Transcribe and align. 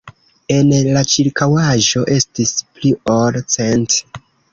En 0.53 0.69
la 0.95 1.03
ĉirkaŭaĵo 1.15 2.01
estis 2.15 2.53
pli 2.79 2.95
ol 3.17 3.39
cent. 3.57 3.99